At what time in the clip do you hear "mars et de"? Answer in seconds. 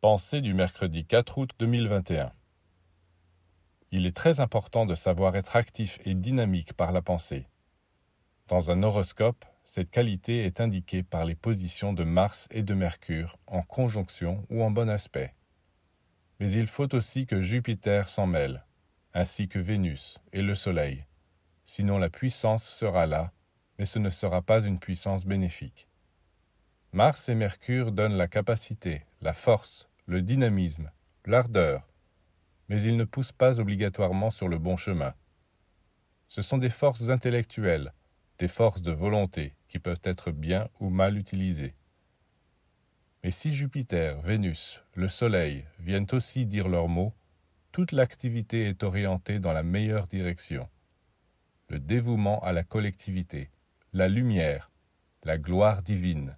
12.04-12.72